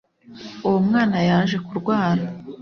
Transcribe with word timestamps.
uwo 0.65 0.77
mwana 0.87 1.17
yaje 1.29 1.57
kurwara 1.65 2.23